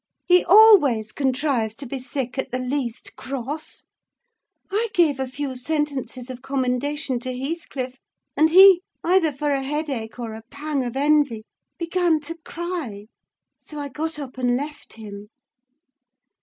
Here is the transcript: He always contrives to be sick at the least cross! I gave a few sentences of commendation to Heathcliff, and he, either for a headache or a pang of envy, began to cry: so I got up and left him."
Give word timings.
He 0.25 0.43
always 0.45 1.11
contrives 1.11 1.75
to 1.75 1.85
be 1.85 1.99
sick 1.99 2.35
at 2.39 2.49
the 2.49 2.57
least 2.57 3.15
cross! 3.15 3.83
I 4.71 4.87
gave 4.95 5.19
a 5.19 5.27
few 5.27 5.55
sentences 5.55 6.31
of 6.31 6.41
commendation 6.41 7.19
to 7.19 7.37
Heathcliff, 7.37 7.99
and 8.35 8.49
he, 8.49 8.81
either 9.03 9.31
for 9.31 9.51
a 9.51 9.61
headache 9.61 10.17
or 10.17 10.33
a 10.33 10.41
pang 10.49 10.83
of 10.83 10.97
envy, 10.97 11.45
began 11.77 12.19
to 12.21 12.35
cry: 12.43 13.09
so 13.59 13.77
I 13.77 13.89
got 13.89 14.17
up 14.17 14.39
and 14.39 14.57
left 14.57 14.93
him." 14.93 15.29